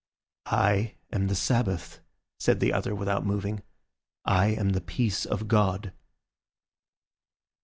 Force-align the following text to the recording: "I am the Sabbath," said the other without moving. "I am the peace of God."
"I 0.47 0.95
am 1.13 1.27
the 1.27 1.35
Sabbath," 1.35 1.99
said 2.39 2.59
the 2.59 2.73
other 2.73 2.95
without 2.95 3.23
moving. 3.23 3.61
"I 4.25 4.47
am 4.47 4.69
the 4.69 4.81
peace 4.81 5.27
of 5.27 5.47
God." 5.47 5.93